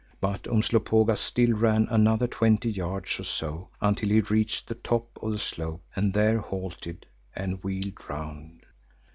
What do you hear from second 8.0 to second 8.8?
round.